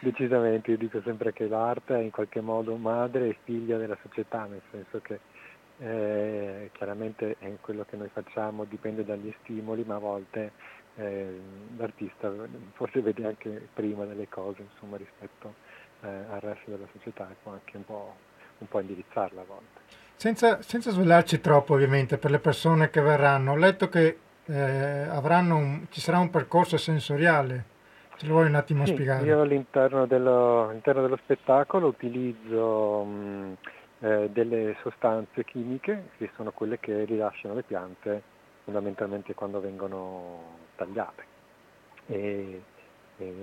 [0.00, 4.44] decisamente, io dico sempre che l'arte è in qualche modo madre e figlia della società,
[4.44, 5.20] nel senso che
[5.78, 10.52] eh, chiaramente quello che noi facciamo dipende dagli stimoli, ma a volte
[10.96, 11.40] eh,
[11.76, 12.30] l'artista
[12.74, 15.54] forse vede anche prima delle cose insomma, rispetto
[16.02, 18.14] eh, al resto della società e può anche un po',
[18.58, 19.80] un po indirizzarla a volte.
[20.16, 24.18] Senza, senza, svelarci troppo ovviamente per le persone che verranno, ho letto che
[24.52, 25.08] eh,
[25.54, 27.64] un, ci sarà un percorso sensoriale,
[28.16, 29.26] ce lo vuoi un attimo sì, spiegare?
[29.26, 33.04] Io all'interno dello, all'interno dello spettacolo utilizzo...
[33.04, 33.56] Mh,
[34.02, 38.22] eh, delle sostanze chimiche che sono quelle che rilasciano le piante
[38.64, 41.24] fondamentalmente quando vengono tagliate.
[42.06, 42.62] E,
[43.18, 43.34] e,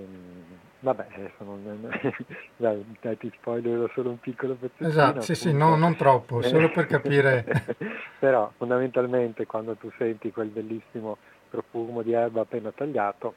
[0.80, 1.06] vabbè,
[1.38, 1.58] sono,
[2.56, 4.88] dai, dai, ti spoilerò solo un piccolo pezzettino.
[4.88, 7.44] Esatto, sì, sì, no, non troppo, solo per capire.
[8.18, 11.16] Però fondamentalmente quando tu senti quel bellissimo
[11.48, 13.34] profumo di erba appena tagliato,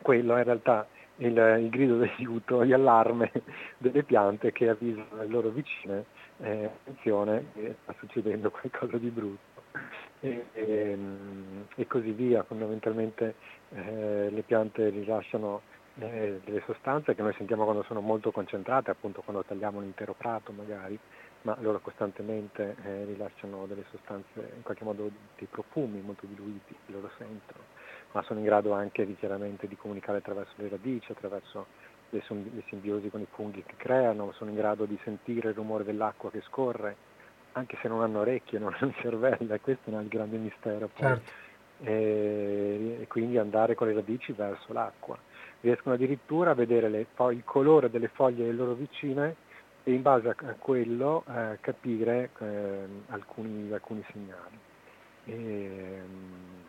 [0.00, 3.30] quello in realtà il, il grido d'aiuto, di allarme
[3.78, 6.04] delle piante che avvisano le loro vicine,
[6.38, 9.62] eh, attenzione, che sta succedendo qualcosa di brutto.
[10.20, 13.34] E, e, ehm, e così via, fondamentalmente
[13.70, 15.62] eh, le piante rilasciano
[15.98, 20.14] eh, delle sostanze che noi sentiamo quando sono molto concentrate, appunto quando tagliamo un intero
[20.14, 20.98] prato magari,
[21.42, 26.92] ma loro costantemente eh, rilasciano delle sostanze, in qualche modo dei profumi molto diluiti, che
[26.92, 27.78] loro sentono
[28.12, 31.66] ma sono in grado anche di, chiaramente di comunicare attraverso le radici, attraverso
[32.10, 35.84] le, le simbiosi con i funghi che creano, sono in grado di sentire il rumore
[35.84, 36.96] dell'acqua che scorre,
[37.52, 40.90] anche se non hanno orecchie, non hanno cervello, e questo è il grande mistero.
[40.94, 41.46] Certo.
[41.80, 45.16] E, e, quindi andare con le radici verso l'acqua.
[45.60, 49.36] Riescono addirittura a vedere le, il colore delle foglie delle loro vicine
[49.84, 54.58] e in base a, a quello eh, capire eh, alcuni, alcuni, segnali.
[55.24, 56.66] E, ehm,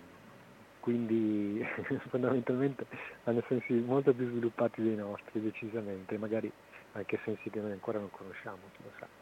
[0.80, 1.66] quindi
[2.10, 2.86] fondamentalmente
[3.26, 6.52] hanno sensi molto più sviluppati dei nostri decisamente, magari
[6.94, 9.19] anche sensi che noi ancora non conosciamo, chi lo sa.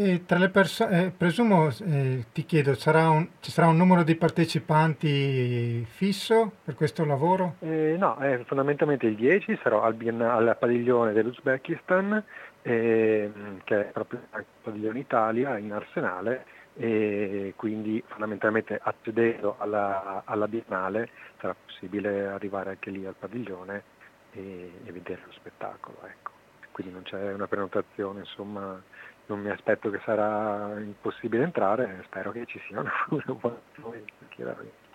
[0.00, 4.04] E tra le persone, eh, presumo, eh, ti chiedo, sarà un, ci sarà un numero
[4.04, 7.56] di partecipanti fisso per questo lavoro?
[7.58, 12.22] Eh, no, fondamentalmente il 10 sarò al, al padiglione dell'Uzbekistan,
[12.62, 16.44] ehm, che è proprio il padiglione Italia in Arsenale,
[16.76, 21.08] e quindi fondamentalmente accedendo alla, alla Biennale
[21.40, 23.82] sarà possibile arrivare anche lì al padiglione
[24.30, 25.96] e, e vedere lo spettacolo.
[26.06, 26.30] Ecco.
[26.70, 28.80] Quindi non c'è una prenotazione, insomma
[29.28, 34.86] non mi aspetto che sarà impossibile entrare, spero che ci sia una, buona affluenza chiaramente.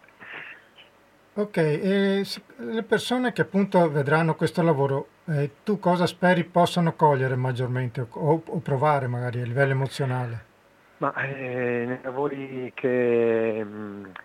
[1.36, 2.24] Ok, e
[2.58, 8.44] le persone che appunto vedranno questo lavoro, eh, tu cosa speri possano cogliere maggiormente o,
[8.46, 10.52] o provare magari a livello emozionale?
[10.98, 13.66] Ma eh, nei lavori che,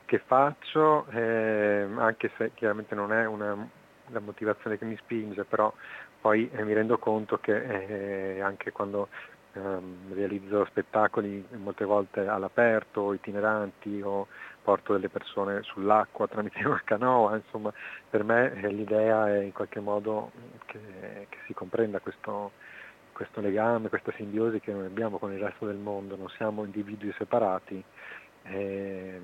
[0.04, 3.56] che faccio, eh, anche se chiaramente non è una,
[4.08, 5.72] la motivazione che mi spinge, però
[6.20, 9.08] poi eh, mi rendo conto che eh, anche quando
[9.54, 14.26] ehm, realizzo spettacoli molte volte all'aperto, itineranti o
[14.62, 17.72] porto delle persone sull'acqua tramite una canoa, insomma
[18.10, 20.30] per me eh, l'idea è in qualche modo
[20.66, 22.52] che, che si comprenda questo,
[23.12, 27.12] questo legame, questa simbiosi che noi abbiamo con il resto del mondo, non siamo individui
[27.16, 27.82] separati.
[28.42, 29.20] E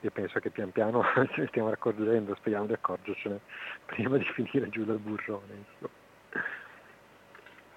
[0.00, 1.02] io penso che pian piano
[1.34, 3.40] ce ne stiamo accorgendo, speriamo di accorgercene
[3.86, 5.54] prima di finire giù dal burrone.
[5.54, 5.95] Insomma.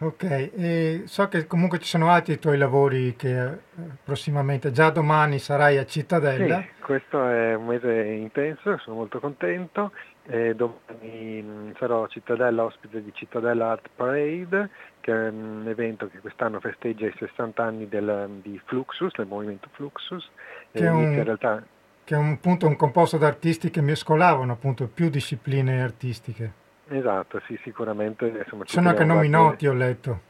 [0.01, 3.57] Ok, e so che comunque ci sono altri tuoi lavori che eh,
[4.01, 6.61] prossimamente, già domani sarai a Cittadella.
[6.61, 9.91] Sì, questo è un mese intenso, sono molto contento
[10.25, 14.69] E domani mm, sarò a Cittadella ospite di Cittadella Art Parade,
[15.01, 19.67] che è un evento che quest'anno festeggia i 60 anni del, di Fluxus, del movimento
[19.73, 20.29] Fluxus.
[20.71, 21.61] Che è, un, realtà...
[22.05, 26.67] che è un, appunto, un composto di artisti che mescolavano appunto più discipline artistiche.
[26.89, 28.27] Esatto, sì, sicuramente.
[28.27, 30.21] Insomma, Sono anche nomi noti, ho letto.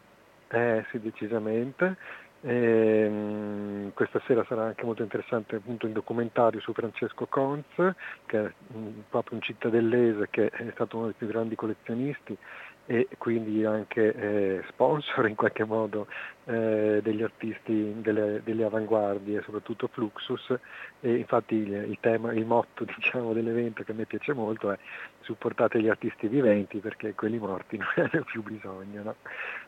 [0.50, 1.96] Eh sì, decisamente.
[2.42, 7.66] E, um, questa sera sarà anche molto interessante appunto il documentario su Francesco Conz,
[8.26, 12.38] che è um, proprio un cittadellese che è stato uno dei più grandi collezionisti
[12.92, 16.08] e quindi anche eh, sponsor in qualche modo
[16.46, 20.58] eh, degli artisti delle, delle, avanguardie, soprattutto Fluxus
[21.00, 24.78] e infatti il, il, tema, il motto diciamo, dell'evento che a me piace molto è
[25.22, 29.16] supportate gli artisti viventi perché quelli morti non ne hanno più bisogno, no?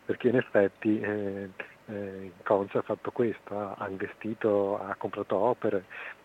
[0.04, 1.50] perché in effetti eh,
[1.86, 5.84] eh, Conza ha fatto questo, ha, ha investito, ha comprato opere,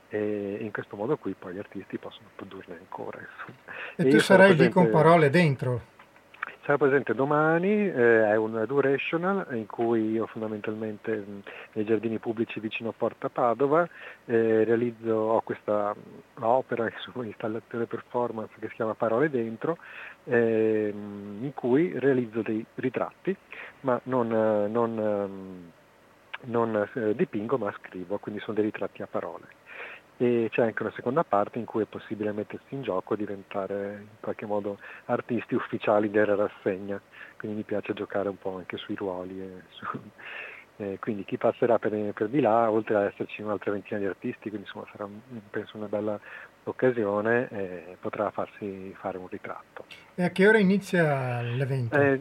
[0.09, 3.19] e in questo modo qui poi gli artisti possono produrne ancora.
[3.97, 4.65] E, e tu sarai presente...
[4.65, 5.95] lì con parole dentro?
[6.63, 11.25] Sarà presente domani, eh, è un durational in cui io fondamentalmente
[11.73, 13.89] nei giardini pubblici vicino a Porta Padova
[14.25, 15.95] eh, realizzo, ho questa
[16.41, 16.91] opera,
[17.23, 19.79] installazione performance che si chiama Parole Dentro,
[20.25, 23.37] eh, in cui realizzo dei ritratti,
[23.81, 25.73] ma non, non,
[26.43, 29.65] non eh, dipingo ma scrivo, quindi sono dei ritratti a parole
[30.19, 33.99] e c'è anche una seconda parte in cui è possibile mettersi in gioco e diventare
[34.01, 37.01] in qualche modo artisti ufficiali della rassegna,
[37.37, 39.41] quindi mi piace giocare un po' anche sui ruoli.
[39.41, 39.87] E su,
[40.79, 44.51] e quindi chi passerà per, per, di là, oltre ad esserci un'altra ventina di artisti,
[44.51, 45.09] quindi insomma sarà
[45.49, 46.19] penso una bella
[46.65, 49.85] occasione, eh, potrà farsi fare un ritratto.
[50.15, 51.99] E a che ora inizia l'evento?
[51.99, 52.21] Eh,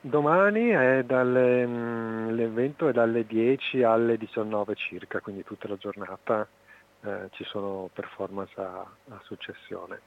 [0.00, 6.46] domani è dalle, mh, l'evento è dalle 10 alle 19 circa, quindi tutta la giornata
[7.04, 10.00] eh, ci sono performance a, a, successione.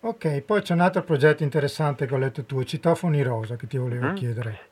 [0.00, 3.78] Ok, poi c'è un altro progetto interessante che ho letto tu, Citofoni Rosa, che ti
[3.78, 4.14] volevo mm.
[4.14, 4.70] chiedere.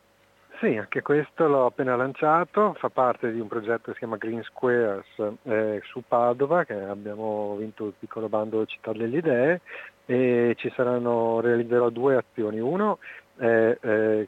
[0.60, 4.42] Sì, anche questo l'ho appena lanciato, fa parte di un progetto che si chiama Green
[4.42, 5.06] Squares
[5.44, 9.60] eh, su Padova, che abbiamo vinto il piccolo bando Città delle Idee
[10.04, 12.60] e ci saranno, realizzerò due azioni.
[12.60, 12.98] Uno
[13.36, 14.26] è, è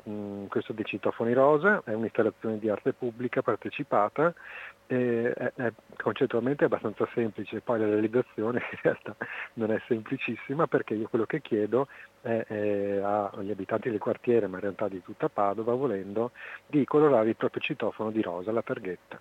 [0.48, 4.32] questo di Citofoni Rosa, è un'installazione di arte pubblica partecipata
[4.92, 9.16] è, è, concettualmente abbastanza semplice, poi la realizzazione in realtà
[9.54, 11.88] non è semplicissima perché io quello che chiedo
[12.20, 16.32] è, è agli abitanti del quartiere, ma in realtà di tutta Padova, volendo,
[16.66, 19.20] di colorare il proprio citofono di rosa, la targhetta.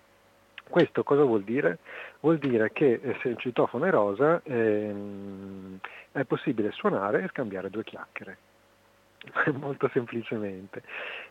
[0.68, 1.78] Questo cosa vuol dire?
[2.20, 5.78] Vuol dire che eh, se il citofono è rosa ehm,
[6.12, 8.38] è possibile suonare e scambiare due chiacchiere.
[9.54, 10.82] molto semplicemente.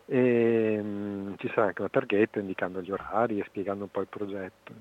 [0.06, 4.08] E, um, ci sarà anche una targhetta indicando gli orari e spiegando un po' il
[4.08, 4.72] progetto.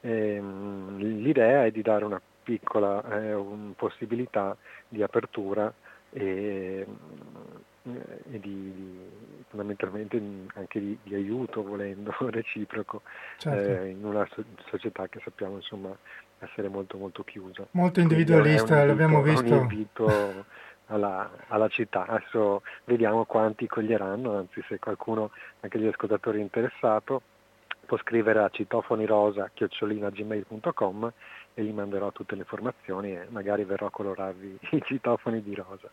[0.00, 4.56] E, um, l'idea è di dare una piccola eh, un possibilità
[4.88, 5.72] di apertura
[6.10, 6.86] e,
[8.30, 8.98] e di, di,
[9.48, 10.18] fondamentalmente
[10.54, 13.02] anche di, di, aiuto volendo reciproco
[13.36, 13.82] certo.
[13.82, 14.26] eh, in una
[14.70, 15.94] società che sappiamo insomma
[16.40, 17.66] essere molto molto chiusa.
[17.72, 19.66] Molto individualista, l'abbiamo visto.
[20.90, 22.06] Alla, alla, città.
[22.06, 27.20] Adesso vediamo quanti coglieranno, anzi se qualcuno, anche gli ascoltatori interessato,
[27.84, 31.12] può scrivere a citofonirosa.gmail.com
[31.54, 35.88] e gli manderò tutte le informazioni e magari verrò a colorarvi i citofoni di rosa.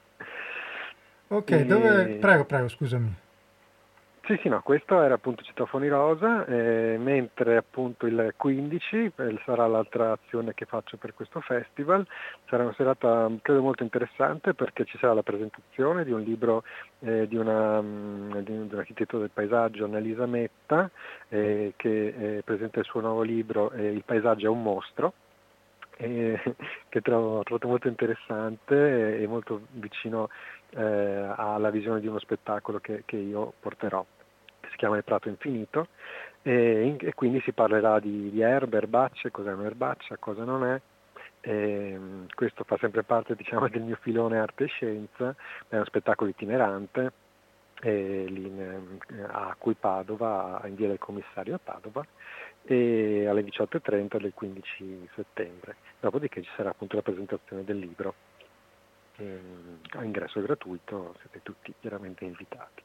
[1.27, 1.65] Ok, e...
[1.65, 2.17] dove...
[2.19, 3.23] prego, prego, scusami.
[4.25, 9.67] Sì, sì, no, questo era appunto Citofoni Rosa, eh, mentre appunto il 15 eh, sarà
[9.67, 12.03] l'altra azione che faccio per questo festival,
[12.49, 16.63] sarà una serata credo molto interessante perché ci sarà la presentazione di un libro
[17.01, 20.89] eh, di, una, um, di, un architetto del paesaggio, Annalisa Metta,
[21.29, 25.13] eh, che presenta il suo nuovo libro Il paesaggio è un mostro,
[25.97, 30.29] che trovo, trovo, molto interessante e molto vicino
[30.71, 34.03] eh, alla visione di uno spettacolo che, che io porterò
[34.75, 35.87] si chiama Il Prato Infinito,
[36.41, 40.79] e, e quindi si parlerà di, di erbe, erbacce, cos'è un'erbaccia, cosa non è.
[41.39, 41.99] E,
[42.35, 45.33] questo fa sempre parte diciamo, del mio filone arte e scienza,
[45.69, 47.11] è uno spettacolo itinerante
[47.83, 52.05] in, a cui Padova, in via del commissario a Padova,
[52.63, 55.77] e alle 18.30 del 15 settembre.
[55.99, 58.13] Dopodiché ci sarà appunto la presentazione del libro.
[59.17, 62.83] a ingresso gratuito, siete tutti chiaramente invitati.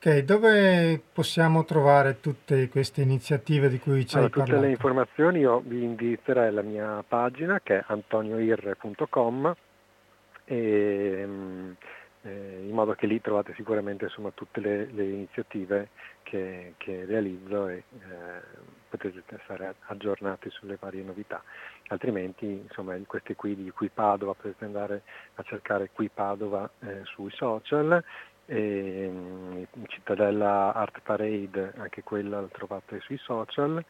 [0.00, 4.52] Ok, dove possiamo trovare tutte queste iniziative di cui ci allora, hai parlato?
[4.52, 9.56] Tutte le informazioni io vi indirizzerei alla mia pagina che è antonioirre.com
[10.44, 11.28] e,
[12.22, 15.88] eh, in modo che lì trovate sicuramente insomma, tutte le, le iniziative
[16.22, 21.42] che, che, realizzo e eh, potete stare aggiornati sulle varie novità.
[21.88, 25.02] Altrimenti insomma, queste qui di Qui Padova potete andare
[25.34, 28.00] a cercare Qui Padova eh, sui social
[28.50, 33.84] e, mm, Cittadella Art Parade, anche quella la trovate sui social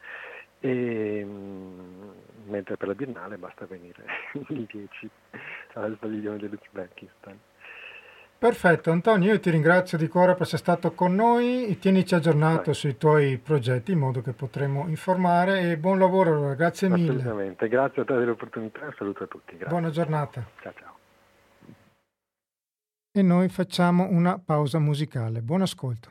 [0.59, 2.09] e, mm,
[2.47, 4.03] mentre per la Biennale basta venire
[4.49, 5.09] il 10
[5.75, 7.39] al padiglione dell'Uzbekistan.
[8.37, 12.73] Perfetto, Antonio, io ti ringrazio di cuore per essere stato con noi, tienici aggiornato Vai.
[12.73, 17.15] sui tuoi progetti in modo che potremo informare e buon lavoro, grazie mille.
[17.15, 19.57] Assolutamente, grazie a te dell'opportunità, saluto a tutti.
[19.57, 19.67] Grazie.
[19.67, 20.41] Buona giornata.
[20.61, 20.88] Ciao ciao.
[23.19, 25.41] E noi facciamo una pausa musicale.
[25.41, 26.09] Buon ascolto.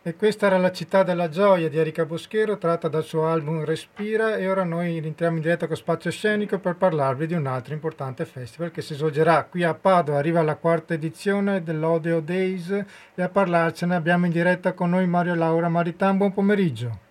[0.00, 4.36] E questa era La città della gioia di Erika Boschero, tratta dal suo album Respira
[4.36, 8.24] e ora noi entriamo in diretta con Spazio Scenico per parlarvi di un altro importante
[8.24, 12.70] festival che si svolgerà qui a Padova, arriva la quarta edizione dell'Odeo Days
[13.14, 17.01] e a parlarcene abbiamo in diretta con noi Mario Laura Maritan, buon pomeriggio.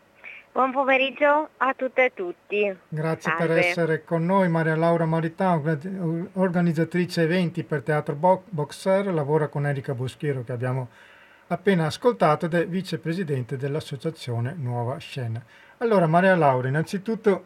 [0.54, 2.76] Buon pomeriggio a tutte e tutti.
[2.90, 3.48] Grazie Salve.
[3.48, 9.94] per essere con noi Maria Laura Maritan, organizzatrice eventi per Teatro Boxer, lavora con Erika
[9.94, 10.90] Boschero che abbiamo
[11.48, 15.42] appena ascoltato ed è vicepresidente dell'associazione Nuova Scena.
[15.78, 17.46] Allora Maria Laura, innanzitutto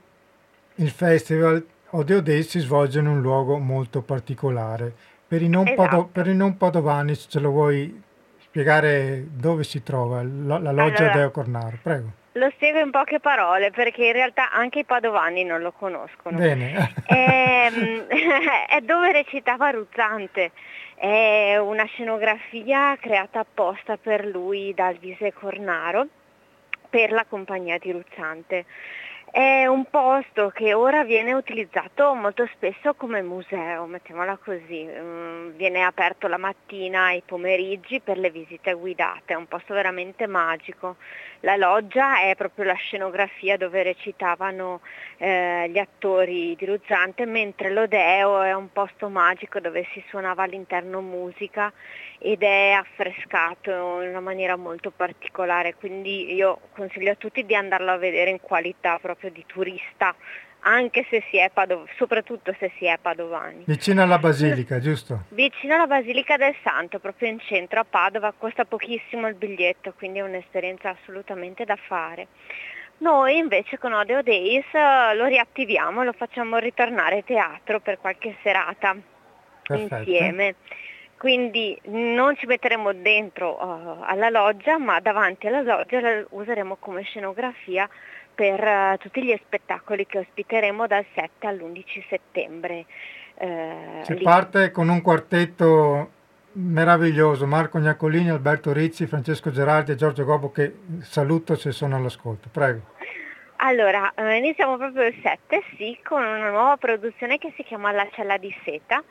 [0.75, 4.91] il festival Odeo Day si svolge in un luogo molto particolare.
[5.27, 5.87] Per i non, esatto.
[5.87, 8.01] pado- per i non padovani ce lo vuoi
[8.39, 11.77] spiegare dove si trova la, la loggia allora, Deo Cornaro?
[11.83, 12.23] Prego.
[12.37, 16.37] Lo spiego in poche parole perché in realtà anche i padovani non lo conoscono.
[16.37, 16.93] Bene.
[17.05, 18.07] È, ehm,
[18.67, 20.51] è dove recitava Ruzzante.
[20.95, 26.07] È una scenografia creata apposta per lui dal Vise Cornaro
[26.89, 28.65] per la compagnia di Ruzzante.
[29.35, 35.83] È un posto che ora viene utilizzato molto spesso come museo, mettiamola così, mm, viene
[35.83, 40.95] aperto la mattina e i pomeriggi per le visite guidate, è un posto veramente magico.
[41.45, 44.81] La loggia è proprio la scenografia dove recitavano
[45.17, 51.01] eh, gli attori di Ruzzante, mentre l'Odeo è un posto magico dove si suonava all'interno
[51.01, 51.71] musica
[52.17, 57.91] ed è affrescato in una maniera molto particolare, quindi io consiglio a tutti di andarlo
[57.91, 60.15] a vedere in qualità proprio di turista,
[60.67, 63.63] anche se si è padov- soprattutto se si è padovani.
[63.65, 65.25] Vicino alla Basilica, giusto?
[65.29, 70.19] Vicino alla Basilica del Santo, proprio in centro a Padova, costa pochissimo il biglietto, quindi
[70.19, 72.27] è un'esperienza assolutamente da fare.
[72.97, 78.95] Noi invece con Odeo Days eh, lo riattiviamo, lo facciamo ritornare teatro per qualche serata
[79.61, 79.95] Perfetto.
[79.95, 80.55] insieme
[81.17, 87.03] quindi non ci metteremo dentro uh, alla loggia, ma davanti alla loggia la useremo come
[87.03, 87.89] scenografia
[88.35, 92.85] per uh, tutti gli spettacoli che ospiteremo dal 7 all'11 settembre.
[93.35, 94.21] Uh, si lì.
[94.23, 96.11] parte con un quartetto
[96.53, 102.49] meraviglioso, Marco Gnaccolini, Alberto Rizzi, Francesco Gerardi e Giorgio Gobbo che saluto se sono all'ascolto.
[102.51, 102.93] Prego.
[103.57, 108.37] Allora, iniziamo proprio il 7, sì, con una nuova produzione che si chiama La cella
[108.37, 109.03] di seta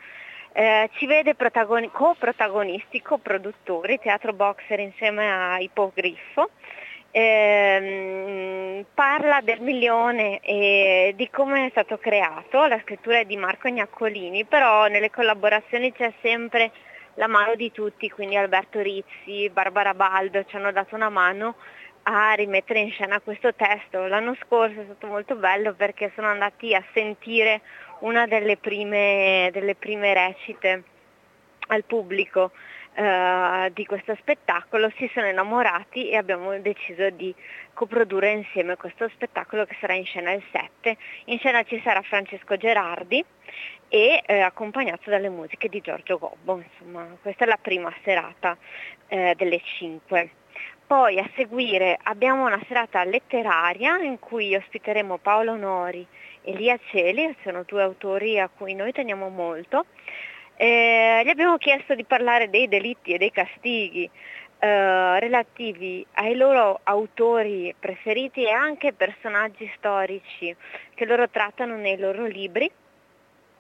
[0.57, 6.51] eh, ci vede protagoni- co-protagonisti, co-produttori, Teatro Boxer insieme a Ipogriffo.
[7.17, 13.69] Eh, parla del milione e di come è stato creato, la scrittura è di Marco
[13.69, 16.73] Gnaccolini, però nelle collaborazioni c'è sempre
[17.15, 21.55] la mano di tutti, quindi Alberto Rizzi, Barbara Baldo ci hanno dato una mano
[22.03, 24.09] a rimettere in scena questo testo.
[24.09, 27.61] L'anno scorso è stato molto bello perché sono andati a sentire
[28.01, 30.83] una delle prime, delle prime recite
[31.69, 32.51] al pubblico
[32.95, 37.35] eh, di questo spettacolo, si sono innamorati e abbiamo deciso di
[37.73, 40.97] coprodurre insieme questo spettacolo che sarà in scena il 7.
[41.27, 43.25] In scena ci sarà Francesco Gerardi
[43.89, 48.57] e eh, accompagnato dalle musiche di Giorgio Gobbo, insomma questa è la prima serata
[49.09, 50.31] eh, delle 5.
[50.87, 56.07] Poi a seguire abbiamo una serata letteraria in cui ospiteremo Paolo Nori
[56.47, 59.87] Elia Celi, sono due autori a cui noi teniamo molto.
[60.57, 64.09] Eh, gli abbiamo chiesto di parlare dei delitti e dei castighi
[64.59, 70.55] eh, relativi ai loro autori preferiti e anche personaggi storici
[70.95, 72.71] che loro trattano nei loro libri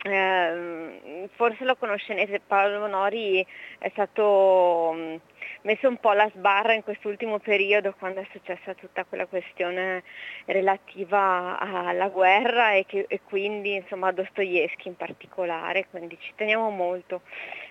[0.06, 3.44] eh, forse lo conoscete, Paolo Nori
[3.78, 5.16] è stato mm,
[5.62, 10.02] messo un po' alla sbarra in quest'ultimo periodo quando è successa tutta quella questione
[10.44, 16.68] relativa alla guerra e, che, e quindi insomma a Dostoevsky in particolare, quindi ci teniamo
[16.68, 17.22] molto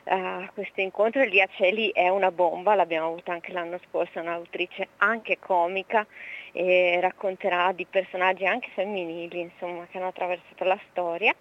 [0.05, 1.21] a questo incontro.
[1.21, 6.03] Elia Celi è una bomba, l'abbiamo avuta anche l'anno scorso, è un'autrice anche comica
[6.51, 11.35] e racconterà di personaggi anche femminili insomma, che hanno attraversato la storia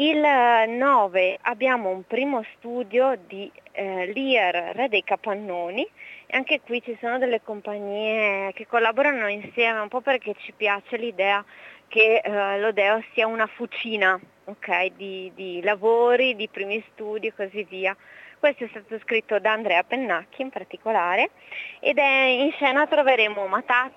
[0.00, 5.84] Il 9 abbiamo un primo studio di eh, Lear Re dei Capannoni
[6.26, 10.96] e anche qui ci sono delle compagnie che collaborano insieme un po' perché ci piace
[10.98, 11.44] l'idea
[11.88, 17.66] che eh, l'Odeo sia una fucina okay, di, di lavori, di primi studi e così
[17.68, 17.96] via.
[18.38, 21.30] Questo è stato scritto da Andrea Pennacchi in particolare
[21.80, 23.92] ed è in scena troveremo Mataz,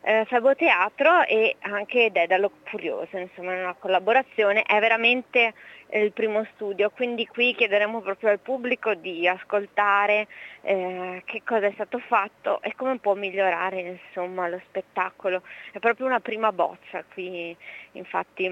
[0.00, 5.54] eh, Febo Teatro e anche Dedalo Furioso, insomma è una collaborazione, è veramente
[5.86, 10.26] eh, il primo studio, quindi qui chiederemo proprio al pubblico di ascoltare
[10.62, 15.42] eh, che cosa è stato fatto e come può migliorare insomma, lo spettacolo.
[15.70, 17.56] È proprio una prima bozza qui,
[17.92, 18.46] infatti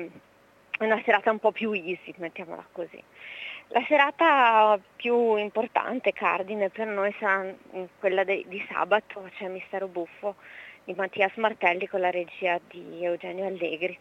[0.79, 3.03] è una serata un po' più easy, mettiamola così.
[3.71, 7.53] La serata più importante, cardine, per noi sarà
[7.99, 10.37] quella de- di sabato, c'è cioè Mistero Buffo
[10.85, 13.99] di Mattias Martelli con la regia di Eugenio Allegri.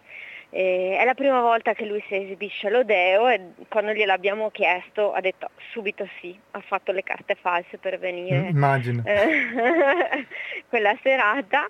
[0.49, 5.19] E è la prima volta che lui si esibisce all'Odeo e quando gliel'abbiamo chiesto ha
[5.19, 9.03] detto subito sì, ha fatto le carte false per venire Immagino.
[10.69, 11.67] quella serata.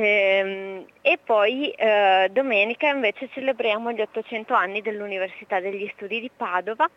[0.00, 6.88] Ehm, e poi eh, domenica invece celebriamo gli 800 anni dell'Università degli Studi di Padova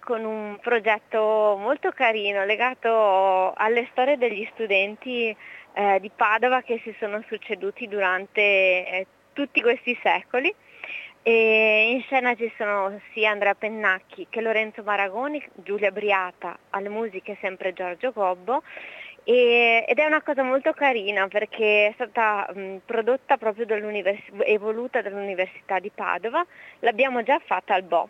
[0.00, 5.36] con un progetto molto carino legato alle storie degli studenti
[5.72, 10.52] eh, di Padova che si sono succeduti durante eh, tutti questi secoli.
[11.22, 17.36] E in scena ci sono sia Andrea Pennacchi che Lorenzo Maragoni, Giulia Briata, alle musiche
[17.40, 18.62] sempre Giorgio Gobbo
[19.28, 23.66] e, ed è una cosa molto carina perché è stata mh, prodotta proprio
[24.38, 26.42] e voluta dall'Università di Padova,
[26.78, 28.08] l'abbiamo già fatta al Bo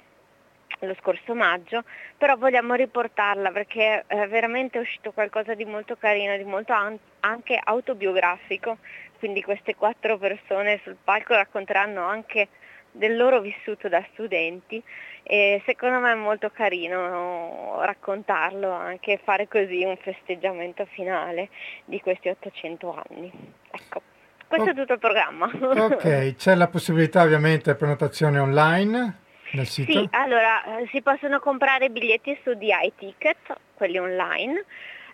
[0.80, 1.82] lo scorso maggio,
[2.16, 7.58] però vogliamo riportarla perché è veramente uscito qualcosa di molto carino, di molto an- anche
[7.60, 8.76] autobiografico,
[9.18, 12.46] quindi queste quattro persone sul palco racconteranno anche
[12.92, 14.82] del loro vissuto da studenti
[15.22, 21.50] e secondo me è molto carino raccontarlo, anche fare così un festeggiamento finale
[21.84, 23.30] di questi 800 anni.
[23.70, 24.02] Ecco,
[24.46, 25.50] questo oh, è tutto il programma.
[25.84, 29.18] Ok, c'è la possibilità ovviamente di prenotazione online
[29.52, 29.92] nel sito?
[29.92, 34.64] Sì, allora si possono comprare biglietti su DI Ticket, quelli online.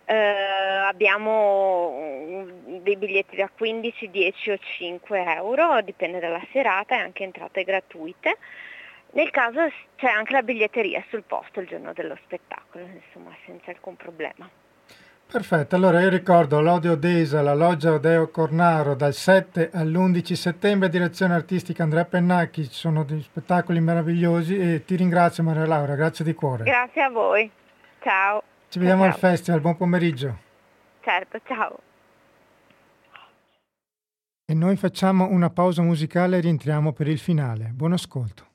[0.06, 2.44] Eh, abbiamo
[2.82, 8.36] dei biglietti da 15, 10 o 5 euro, dipende dalla serata e anche entrate gratuite.
[9.12, 9.60] Nel caso
[9.96, 14.48] c'è anche la biglietteria sul posto il giorno dello spettacolo, insomma senza alcun problema.
[15.26, 21.34] Perfetto, allora io ricordo l'Odio Desa, la Loggia Odeo Cornaro dal 7 all'11 settembre, direzione
[21.34, 26.34] artistica Andrea Pennacchi, ci sono degli spettacoli meravigliosi e ti ringrazio Maria Laura, grazie di
[26.34, 26.64] cuore.
[26.64, 27.50] Grazie a voi,
[28.02, 28.42] ciao.
[28.74, 29.12] Ci vediamo ciao.
[29.12, 30.38] al festival, buon pomeriggio.
[31.00, 31.78] Certo, ciao.
[34.44, 37.70] E noi facciamo una pausa musicale e rientriamo per il finale.
[37.72, 38.53] Buon ascolto.